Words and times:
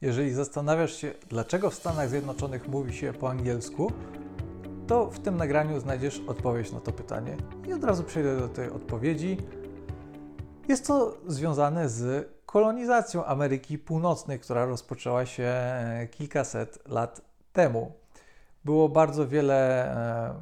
Jeżeli 0.00 0.32
zastanawiasz 0.32 0.96
się, 0.96 1.14
dlaczego 1.28 1.70
w 1.70 1.74
Stanach 1.74 2.08
Zjednoczonych 2.08 2.68
mówi 2.68 2.94
się 2.94 3.12
po 3.12 3.30
angielsku, 3.30 3.92
to 4.86 5.10
w 5.10 5.18
tym 5.18 5.36
nagraniu 5.36 5.80
znajdziesz 5.80 6.22
odpowiedź 6.26 6.72
na 6.72 6.80
to 6.80 6.92
pytanie 6.92 7.36
i 7.68 7.72
od 7.72 7.84
razu 7.84 8.04
przejdę 8.04 8.36
do 8.36 8.48
tej 8.48 8.70
odpowiedzi. 8.70 9.36
Jest 10.68 10.86
to 10.86 11.16
związane 11.26 11.88
z 11.88 12.28
kolonizacją 12.46 13.24
Ameryki 13.24 13.78
Północnej, 13.78 14.40
która 14.40 14.64
rozpoczęła 14.64 15.26
się 15.26 15.44
e, 15.44 16.08
kilkaset 16.10 16.88
lat 16.88 17.20
temu. 17.52 17.92
Było 18.64 18.88
bardzo 18.88 19.28
wiele 19.28 19.90
e, 19.96 20.34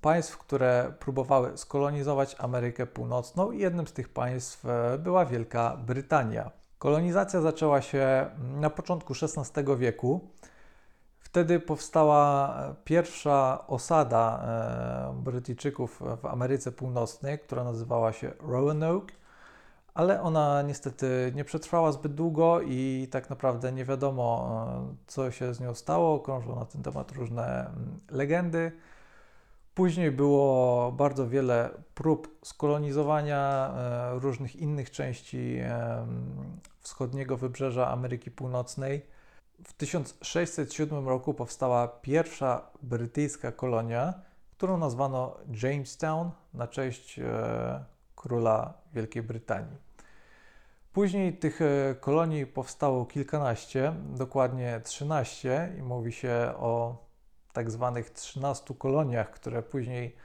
państw, 0.00 0.38
które 0.38 0.92
próbowały 0.98 1.58
skolonizować 1.58 2.36
Amerykę 2.38 2.86
Północną, 2.86 3.52
i 3.52 3.58
jednym 3.58 3.86
z 3.86 3.92
tych 3.92 4.08
państw 4.08 4.66
e, 4.66 4.98
była 4.98 5.26
Wielka 5.26 5.76
Brytania. 5.86 6.63
Kolonizacja 6.84 7.40
zaczęła 7.40 7.82
się 7.82 8.26
na 8.38 8.70
początku 8.70 9.14
XVI 9.22 9.76
wieku. 9.76 10.20
Wtedy 11.18 11.60
powstała 11.60 12.54
pierwsza 12.84 13.66
osada 13.66 14.46
Brytyjczyków 15.14 16.02
w 16.22 16.26
Ameryce 16.26 16.72
Północnej, 16.72 17.38
która 17.38 17.64
nazywała 17.64 18.12
się 18.12 18.32
Roanoke 18.40 19.14
ale 19.94 20.22
ona 20.22 20.62
niestety 20.62 21.32
nie 21.34 21.44
przetrwała 21.44 21.92
zbyt 21.92 22.14
długo 22.14 22.60
i 22.60 23.08
tak 23.10 23.30
naprawdę 23.30 23.72
nie 23.72 23.84
wiadomo, 23.84 24.56
e, 24.92 24.94
co 25.06 25.30
się 25.30 25.54
z 25.54 25.60
nią 25.60 25.74
stało. 25.74 26.20
Krążą 26.20 26.56
na 26.56 26.64
ten 26.64 26.82
temat 26.82 27.12
różne 27.12 27.66
mm, 27.66 28.00
legendy. 28.10 28.72
Później 29.74 30.10
było 30.10 30.92
bardzo 30.92 31.28
wiele 31.28 31.70
prób 31.94 32.38
skolonizowania 32.42 33.74
e, 33.76 34.18
różnych 34.18 34.56
innych 34.56 34.90
części 34.90 35.56
e, 35.62 36.06
wschodniego 36.80 37.36
wybrzeża 37.36 37.90
Ameryki 37.90 38.30
Północnej. 38.30 39.06
W 39.64 39.72
1607 39.72 41.08
roku 41.08 41.34
powstała 41.34 41.88
pierwsza 41.88 42.70
brytyjska 42.82 43.52
kolonia, 43.52 44.14
którą 44.50 44.78
nazwano 44.78 45.36
Jamestown 45.62 46.30
na 46.54 46.68
cześć 46.68 47.20
króla 48.16 48.74
Wielkiej 48.92 49.22
Brytanii. 49.22 49.76
Później 50.94 51.38
tych 51.38 51.60
e, 51.62 51.94
kolonii 52.00 52.46
powstało 52.46 53.06
kilkanaście, 53.06 53.94
dokładnie 54.16 54.80
13 54.84 55.72
i 55.78 55.82
mówi 55.82 56.12
się 56.12 56.52
o 56.56 57.03
tak 57.54 57.70
zwanych 57.70 58.10
13 58.10 58.74
koloniach, 58.74 59.30
które 59.30 59.62
później 59.62 60.16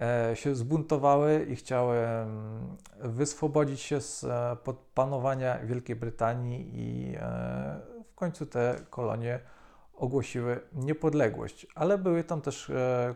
e, 0.00 0.36
się 0.36 0.54
zbuntowały 0.54 1.46
i 1.50 1.56
chciały 1.56 1.98
wyswobodzić 3.00 3.80
się 3.80 4.00
z 4.00 4.24
e, 4.24 4.56
panowania 4.94 5.58
Wielkiej 5.58 5.96
Brytanii 5.96 6.70
i 6.74 7.16
w 8.12 8.14
końcu 8.14 8.46
te 8.46 8.76
kolonie 8.90 9.40
ogłosiły 9.94 10.60
niepodległość, 10.72 11.66
ale 11.74 11.98
były 11.98 12.24
tam 12.24 12.40
też 12.40 12.72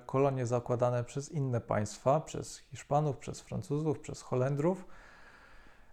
kolonie 0.07 0.47
zakładane 0.47 1.05
przez 1.05 1.33
inne 1.33 1.61
państwa, 1.61 2.21
przez 2.21 2.59
Hiszpanów, 2.59 3.17
przez 3.17 3.41
Francuzów, 3.41 4.01
przez 4.01 4.23
Holendrów 4.23 4.87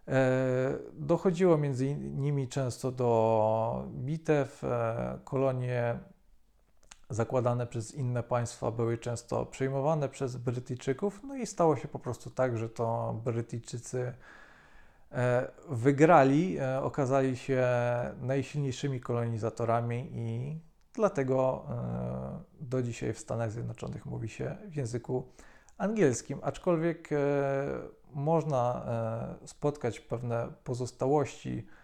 E, 0.07 0.73
dochodziło 0.93 1.57
między 1.57 1.95
nimi 1.95 2.47
często 2.47 2.91
do 2.91 3.87
bitew. 3.87 4.63
E, 4.63 5.19
kolonie 5.23 5.99
zakładane 7.13 7.67
przez 7.67 7.95
inne 7.95 8.23
państwa 8.23 8.71
były 8.71 8.97
często 8.97 9.45
przejmowane 9.45 10.09
przez 10.09 10.37
Brytyjczyków, 10.37 11.21
no 11.23 11.35
i 11.35 11.45
stało 11.45 11.75
się 11.75 11.87
po 11.87 11.99
prostu 11.99 12.29
tak, 12.29 12.57
że 12.57 12.69
to 12.69 13.19
Brytyjczycy 13.25 14.13
e, 15.11 15.47
wygrali, 15.69 16.57
okazali 16.81 17.37
się 17.37 17.67
najsilniejszymi 18.21 18.99
kolonizatorami 18.99 20.09
i 20.13 20.59
dlatego 20.93 21.65
do 22.59 22.83
dzisiaj 22.83 23.13
w 23.13 23.19
Stanach 23.19 23.51
Zjednoczonych 23.51 24.05
mówi 24.05 24.29
się 24.29 24.57
w 24.69 24.75
języku 24.75 25.23
angielskim, 25.77 26.39
aczkolwiek 26.41 27.09
można 28.13 28.85
e, 29.43 29.47
spotkać 29.47 29.99
pewne 29.99 30.47
pozostałości 30.63 31.67
e, 31.67 31.82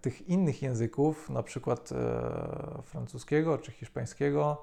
tych 0.00 0.28
innych 0.28 0.62
języków, 0.62 1.30
na 1.30 1.42
przykład 1.42 1.92
e, 1.92 2.82
francuskiego 2.82 3.58
czy 3.58 3.72
hiszpańskiego. 3.72 4.62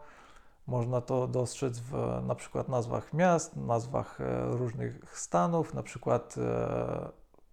Można 0.67 1.01
to 1.01 1.27
dostrzec 1.27 1.79
w 1.79 2.21
na 2.27 2.35
przykład 2.35 2.69
nazwach 2.69 3.13
miast, 3.13 3.55
nazwach 3.55 4.19
różnych 4.51 5.19
stanów, 5.19 5.73
na 5.73 5.83
przykład 5.83 6.35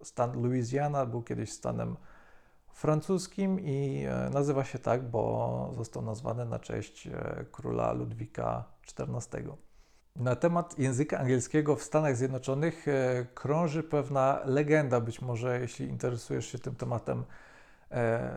stan 0.03 0.41
Louisiana 0.41 1.05
był 1.05 1.21
kiedyś 1.21 1.51
stanem 1.51 1.97
francuskim 2.73 3.59
i 3.59 4.05
nazywa 4.31 4.63
się 4.63 4.79
tak, 4.79 5.09
bo 5.09 5.71
został 5.75 6.03
nazwany 6.03 6.45
na 6.45 6.59
cześć 6.59 7.09
króla 7.51 7.93
Ludwika 7.93 8.63
XIV. 8.99 9.68
Na 10.19 10.35
temat 10.35 10.79
języka 10.79 11.19
angielskiego 11.19 11.75
w 11.75 11.83
Stanach 11.83 12.17
Zjednoczonych 12.17 12.87
e, 12.87 13.25
krąży 13.33 13.83
pewna 13.83 14.39
legenda. 14.45 15.01
Być 15.01 15.21
może, 15.21 15.59
jeśli 15.59 15.87
interesujesz 15.87 16.45
się 16.45 16.59
tym 16.59 16.75
tematem, 16.75 17.23
e, 17.91 18.31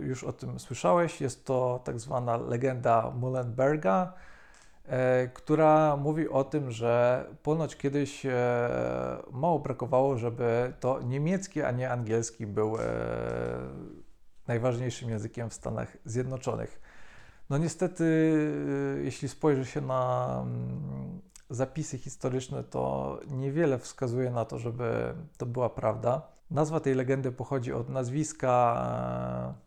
już 0.00 0.24
o 0.24 0.32
tym 0.32 0.60
słyszałeś. 0.60 1.20
Jest 1.20 1.44
to 1.44 1.80
tak 1.84 2.00
zwana 2.00 2.36
legenda 2.36 3.12
Muhlenberga, 3.20 4.12
e, 4.86 5.28
która 5.28 5.96
mówi 5.96 6.28
o 6.28 6.44
tym, 6.44 6.70
że 6.70 7.24
ponoć 7.42 7.76
kiedyś 7.76 8.26
mało 9.32 9.58
brakowało, 9.58 10.18
żeby 10.18 10.72
to 10.80 11.00
niemiecki, 11.02 11.62
a 11.62 11.70
nie 11.70 11.90
angielski 11.90 12.46
był 12.46 12.76
najważniejszym 14.46 15.10
językiem 15.10 15.50
w 15.50 15.54
Stanach 15.54 15.96
Zjednoczonych. 16.04 16.80
No 17.50 17.58
niestety, 17.58 18.04
y, 18.04 19.04
jeśli 19.04 19.28
spojrzy 19.28 19.64
się 19.64 19.80
na 19.80 20.42
mm, 20.42 21.20
zapisy 21.50 21.98
historyczne, 21.98 22.64
to 22.64 23.20
niewiele 23.30 23.78
wskazuje 23.78 24.30
na 24.30 24.44
to, 24.44 24.58
żeby 24.58 25.14
to 25.36 25.46
była 25.46 25.70
prawda. 25.70 26.22
Nazwa 26.50 26.80
tej 26.80 26.94
legendy 26.94 27.32
pochodzi 27.32 27.72
od 27.72 27.88
nazwiska 27.88 29.54
e, 29.58 29.64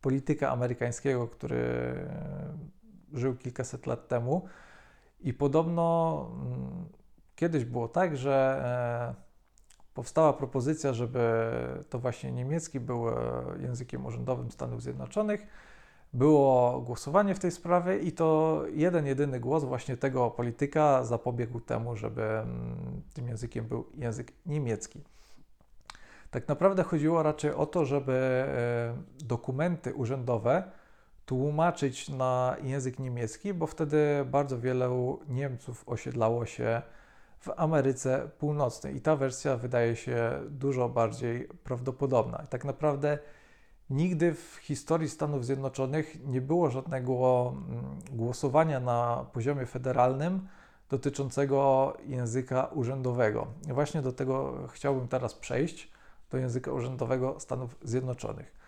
polityka 0.00 0.50
amerykańskiego, 0.50 1.28
który 1.28 1.94
żył 3.12 3.36
kilkaset 3.36 3.86
lat 3.86 4.08
temu. 4.08 4.48
I 5.20 5.34
podobno 5.34 6.26
mm, 6.32 6.88
kiedyś 7.36 7.64
było 7.64 7.88
tak, 7.88 8.16
że 8.16 8.60
e, 9.18 9.94
powstała 9.94 10.32
propozycja, 10.32 10.92
żeby 10.92 11.50
to 11.90 11.98
właśnie 11.98 12.32
niemiecki 12.32 12.80
był 12.80 13.08
e, 13.08 13.12
językiem 13.60 14.06
urzędowym 14.06 14.50
Stanów 14.50 14.82
Zjednoczonych 14.82 15.46
było 16.12 16.80
głosowanie 16.80 17.34
w 17.34 17.38
tej 17.38 17.50
sprawie 17.50 17.98
i 17.98 18.12
to 18.12 18.62
jeden, 18.72 19.06
jedyny 19.06 19.40
głos 19.40 19.64
właśnie 19.64 19.96
tego 19.96 20.30
polityka 20.30 21.04
zapobiegł 21.04 21.60
temu, 21.60 21.96
żeby 21.96 22.22
mm, 22.22 23.02
tym 23.14 23.28
językiem 23.28 23.64
był 23.64 23.86
język 23.94 24.32
niemiecki. 24.46 25.00
Tak 26.30 26.48
naprawdę 26.48 26.82
chodziło 26.82 27.22
raczej 27.22 27.52
o 27.52 27.66
to, 27.66 27.84
żeby 27.84 28.12
e, 28.12 29.24
dokumenty 29.24 29.94
urzędowe 29.94 30.62
tłumaczyć 31.26 32.08
na 32.08 32.56
język 32.62 32.98
niemiecki, 32.98 33.54
bo 33.54 33.66
wtedy 33.66 34.24
bardzo 34.26 34.58
wielu 34.60 35.20
Niemców 35.28 35.84
osiedlało 35.86 36.46
się 36.46 36.82
w 37.40 37.48
Ameryce 37.56 38.30
Północnej 38.38 38.96
i 38.96 39.00
ta 39.00 39.16
wersja 39.16 39.56
wydaje 39.56 39.96
się 39.96 40.40
dużo 40.50 40.88
bardziej 40.88 41.48
prawdopodobna. 41.64 42.38
tak 42.50 42.64
naprawdę 42.64 43.18
Nigdy 43.90 44.34
w 44.34 44.56
historii 44.62 45.08
Stanów 45.08 45.46
Zjednoczonych 45.46 46.26
nie 46.26 46.40
było 46.40 46.70
żadnego 46.70 47.54
mm, 47.56 47.84
głosowania 48.12 48.80
na 48.80 49.26
poziomie 49.32 49.66
federalnym 49.66 50.48
dotyczącego 50.90 51.92
języka 52.06 52.64
urzędowego. 52.64 53.46
Właśnie 53.62 54.02
do 54.02 54.12
tego 54.12 54.54
chciałbym 54.72 55.08
teraz 55.08 55.34
przejść, 55.34 55.90
do 56.30 56.38
języka 56.38 56.72
urzędowego 56.72 57.40
Stanów 57.40 57.76
Zjednoczonych. 57.82 58.58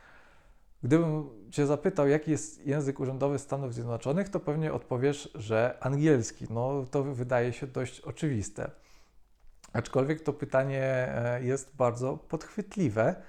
Gdybym 0.83 1.29
Cię 1.51 1.67
zapytał, 1.67 2.09
jaki 2.09 2.31
jest 2.31 2.66
język 2.66 3.01
urzędowy 3.01 3.39
Stanów 3.39 3.75
Zjednoczonych, 3.75 4.28
to 4.28 4.41
pewnie 4.41 4.73
odpowiesz, 4.73 5.31
że 5.34 5.78
angielski. 5.81 6.47
No 6.51 6.84
to 6.91 7.03
wydaje 7.05 7.53
się 7.53 7.66
dość 7.66 8.01
oczywiste. 8.01 8.71
Aczkolwiek 9.73 10.21
to 10.21 10.33
pytanie 10.33 10.83
e, 10.84 11.43
jest 11.45 11.77
bardzo 11.77 12.16
podchwytliwe, 12.16 13.23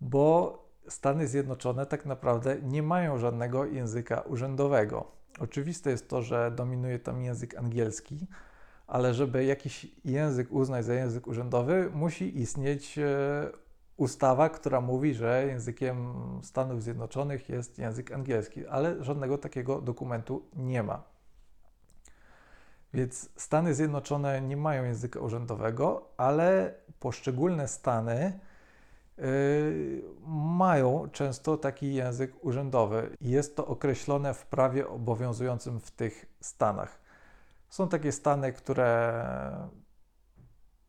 bo 0.00 0.65
Stany 0.88 1.28
Zjednoczone 1.28 1.86
tak 1.86 2.06
naprawdę 2.06 2.56
nie 2.62 2.82
mają 2.82 3.18
żadnego 3.18 3.64
języka 3.64 4.20
urzędowego. 4.20 5.06
Oczywiste 5.38 5.90
jest 5.90 6.08
to, 6.08 6.22
że 6.22 6.50
dominuje 6.50 6.98
tam 6.98 7.22
język 7.22 7.58
angielski, 7.58 8.26
ale 8.86 9.14
żeby 9.14 9.44
jakiś 9.44 9.86
język 10.04 10.52
uznać 10.52 10.84
za 10.84 10.94
język 10.94 11.26
urzędowy, 11.26 11.90
musi 11.94 12.38
istnieć 12.40 12.98
e, 12.98 13.04
ustawa, 13.96 14.48
która 14.48 14.80
mówi, 14.80 15.14
że 15.14 15.46
językiem 15.46 16.14
Stanów 16.42 16.82
Zjednoczonych 16.82 17.48
jest 17.48 17.78
język 17.78 18.12
angielski, 18.12 18.66
ale 18.66 19.04
żadnego 19.04 19.38
takiego 19.38 19.80
dokumentu 19.80 20.42
nie 20.56 20.82
ma. 20.82 21.02
Więc 22.94 23.30
Stany 23.36 23.74
Zjednoczone 23.74 24.40
nie 24.40 24.56
mają 24.56 24.84
języka 24.84 25.20
urzędowego, 25.20 26.08
ale 26.16 26.74
poszczególne 27.00 27.68
stany 27.68 28.38
mają 30.26 31.08
często 31.12 31.56
taki 31.56 31.94
język 31.94 32.44
urzędowy. 32.44 33.16
Jest 33.20 33.56
to 33.56 33.66
określone 33.66 34.34
w 34.34 34.46
prawie 34.46 34.88
obowiązującym 34.88 35.80
w 35.80 35.90
tych 35.90 36.26
stanach. 36.40 37.00
Są 37.68 37.88
takie 37.88 38.12
stany, 38.12 38.52
które 38.52 39.12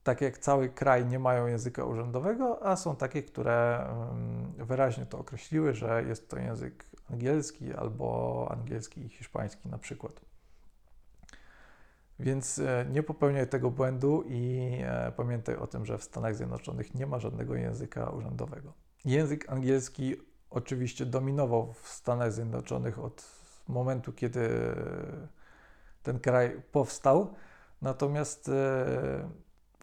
tak 0.03 0.21
jak 0.21 0.37
cały 0.37 0.69
kraj 0.69 1.05
nie 1.05 1.19
mają 1.19 1.47
języka 1.47 1.85
urzędowego, 1.85 2.65
a 2.65 2.75
są 2.75 2.95
takie, 2.95 3.23
które 3.23 3.87
wyraźnie 4.57 5.05
to 5.05 5.19
określiły, 5.19 5.73
że 5.73 6.03
jest 6.03 6.29
to 6.29 6.39
język 6.39 6.85
angielski 7.11 7.73
albo 7.73 8.47
angielski 8.51 9.05
i 9.05 9.09
hiszpański 9.09 9.69
na 9.69 9.77
przykład. 9.77 10.21
Więc 12.19 12.59
e, 12.59 12.85
nie 12.91 13.03
popełniaj 13.03 13.47
tego 13.47 13.71
błędu 13.71 14.23
i 14.27 14.71
e, 14.83 15.11
pamiętaj 15.17 15.55
o 15.55 15.67
tym, 15.67 15.85
że 15.85 15.97
w 15.97 16.03
Stanach 16.03 16.35
Zjednoczonych 16.35 16.95
nie 16.95 17.07
ma 17.07 17.19
żadnego 17.19 17.55
języka 17.55 18.09
urzędowego. 18.09 18.73
Język 19.05 19.49
angielski 19.49 20.15
oczywiście 20.49 21.05
dominował 21.05 21.73
w 21.73 21.87
Stanach 21.87 22.33
Zjednoczonych 22.33 22.99
od 22.99 23.25
momentu, 23.67 24.13
kiedy 24.13 24.49
ten 26.03 26.19
kraj 26.19 26.61
powstał, 26.71 27.33
natomiast 27.81 28.49
e, 28.49 28.51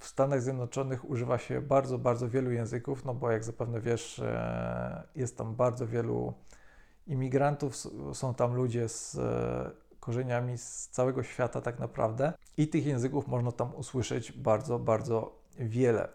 w 0.01 0.07
Stanach 0.07 0.43
Zjednoczonych 0.43 1.11
używa 1.11 1.39
się 1.39 1.61
bardzo, 1.61 1.99
bardzo 1.99 2.29
wielu 2.29 2.51
języków, 2.51 3.05
no 3.05 3.15
bo 3.15 3.31
jak 3.31 3.45
zapewne 3.45 3.81
wiesz, 3.81 4.23
jest 5.17 5.39
tam 5.39 5.55
bardzo 5.55 5.87
wielu 5.87 6.35
imigrantów, 7.07 7.77
są 8.13 8.35
tam 8.35 8.55
ludzie 8.55 8.89
z 8.89 9.17
korzeniami 10.05 10.59
z 10.59 10.89
całego 10.89 11.23
świata 11.23 11.61
tak 11.61 11.79
naprawdę. 11.79 12.33
I 12.57 12.69
tych 12.69 12.87
języków 12.87 13.29
można 13.29 13.53
tam 13.53 13.75
usłyszeć 13.75 14.33
bardzo, 14.33 14.79
bardzo 14.79 15.39
wiele. 15.59 16.09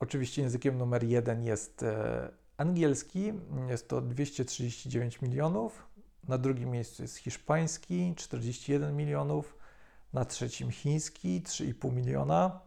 Oczywiście 0.00 0.42
językiem 0.42 0.78
numer 0.78 1.04
jeden 1.04 1.42
jest 1.42 1.82
e, 1.82 2.28
angielski, 2.56 3.32
jest 3.68 3.88
to 3.88 4.00
239 4.00 5.22
milionów, 5.22 5.86
na 6.28 6.38
drugim 6.38 6.70
miejscu 6.70 7.02
jest 7.02 7.16
hiszpański, 7.16 8.14
41 8.16 8.96
milionów, 8.96 9.56
na 10.12 10.24
trzecim 10.24 10.70
chiński, 10.70 11.42
3,5 11.42 11.92
miliona, 11.92 12.60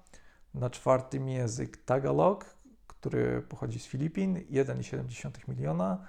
na 0.53 0.69
czwartym 0.69 1.29
język 1.29 1.77
Tagalog, 1.77 2.45
który 2.87 3.41
pochodzi 3.41 3.79
z 3.79 3.85
Filipin, 3.85 4.35
1,7 4.35 5.31
miliona, 5.47 6.07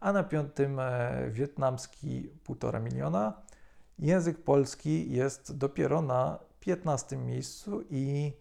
a 0.00 0.12
na 0.12 0.22
piątym 0.22 0.80
e, 0.80 1.30
wietnamski 1.30 2.30
1,5 2.48 2.82
miliona. 2.82 3.48
Język 3.98 4.38
polski 4.44 5.12
jest 5.12 5.56
dopiero 5.56 6.02
na 6.02 6.38
15 6.60 7.16
miejscu 7.16 7.82
i 7.90 8.32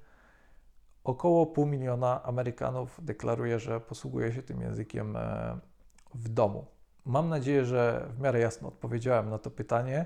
około 1.04 1.45
pół 1.45 1.65
miliona 1.65 2.24
Amerykanów 2.24 3.00
deklaruje, 3.04 3.59
że 3.59 3.80
posługuje 3.80 4.33
się 4.33 4.44
tym 4.44 4.62
językiem 4.62 5.15
e, 5.15 5.57
w 6.13 6.30
domu. 6.30 6.65
Mam 7.06 7.30
nadzieję, 7.30 7.65
że 7.65 8.07
w 8.18 8.19
miarę 8.19 8.39
jasno 8.39 8.68
odpowiedziałem 8.68 9.30
na 9.30 9.38
to 9.38 9.51
pytanie. 9.51 10.06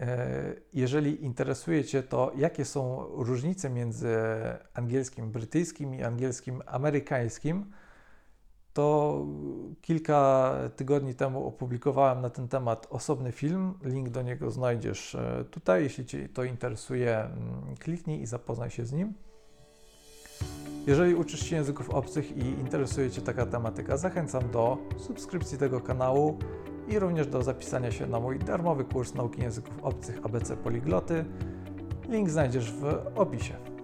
E, 0.00 0.54
jeżeli 0.72 1.24
interesuje 1.24 1.84
Cię 1.84 2.02
to, 2.02 2.32
jakie 2.36 2.64
są 2.64 3.06
różnice 3.08 3.70
między 3.70 4.16
angielskim 4.74 5.32
brytyjskim 5.32 5.94
i 5.94 6.02
angielskim 6.02 6.62
amerykańskim, 6.66 7.72
to 8.72 9.26
kilka 9.80 10.54
tygodni 10.76 11.14
temu 11.14 11.46
opublikowałem 11.46 12.20
na 12.20 12.30
ten 12.30 12.48
temat 12.48 12.86
osobny 12.90 13.32
film. 13.32 13.74
Link 13.84 14.08
do 14.08 14.22
niego 14.22 14.50
znajdziesz 14.50 15.14
e, 15.14 15.44
tutaj. 15.50 15.82
Jeśli 15.82 16.06
Cię 16.06 16.28
to 16.28 16.44
interesuje, 16.44 17.18
mm, 17.18 17.76
kliknij 17.78 18.22
i 18.22 18.26
zapoznaj 18.26 18.70
się 18.70 18.84
z 18.86 18.92
nim. 18.92 19.14
Jeżeli 20.86 21.14
uczysz 21.14 21.40
się 21.40 21.56
języków 21.56 21.90
obcych 21.90 22.36
i 22.36 22.40
interesuje 22.40 23.10
Cię 23.10 23.22
taka 23.22 23.46
tematyka, 23.46 23.96
zachęcam 23.96 24.50
do 24.50 24.78
subskrypcji 24.98 25.58
tego 25.58 25.80
kanału 25.80 26.38
i 26.88 26.98
również 26.98 27.26
do 27.26 27.42
zapisania 27.42 27.90
się 27.90 28.06
na 28.06 28.20
mój 28.20 28.38
darmowy 28.38 28.84
kurs 28.84 29.14
nauki 29.14 29.42
języków 29.42 29.74
obcych 29.82 30.24
ABC 30.24 30.56
Poligloty. 30.56 31.24
Link 32.08 32.30
znajdziesz 32.30 32.72
w 32.72 32.84
opisie. 33.14 33.77